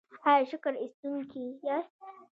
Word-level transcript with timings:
ایا 0.31 0.45
شکر 0.51 0.73
ایستونکي 0.81 1.43
یاست؟ 1.67 1.95